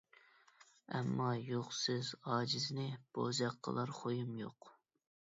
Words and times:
ئەمما 0.99 1.25
يوقسىز 1.49 2.09
ئاجىزنى 2.35 2.85
،بوزەك 3.17 3.59
قىلار 3.69 3.93
خۇيۇم 3.99 4.33
يوق. 4.41 4.71